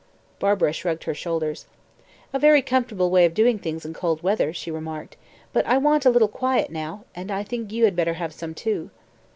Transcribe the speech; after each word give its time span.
Barbara 0.39 0.73
shrugged 0.73 1.03
her 1.03 1.13
shoulders. 1.13 1.67
"A 2.33 2.39
very 2.39 2.63
comfortable 2.63 3.11
way 3.11 3.23
of 3.23 3.35
doing 3.35 3.59
things 3.59 3.85
in 3.85 3.93
cold 3.93 4.23
weather," 4.23 4.51
she 4.51 4.71
remarked; 4.71 5.15
"but 5.53 5.63
I 5.67 5.77
want 5.77 6.07
a 6.07 6.09
little 6.09 6.27
quiet 6.27 6.71
now, 6.71 7.05
and 7.13 7.29
I 7.29 7.43
think 7.43 7.71
you 7.71 7.85
had 7.85 7.95
better 7.95 8.15
have 8.15 8.33
some 8.33 8.55
too." 8.55 8.89